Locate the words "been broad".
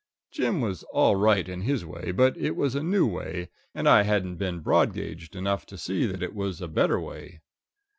4.37-4.93